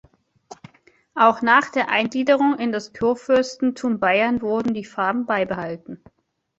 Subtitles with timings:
[1.13, 6.01] Auch nach der Eingliederung in das Kurfürstentum Bayern wurden die Farben beibehalten.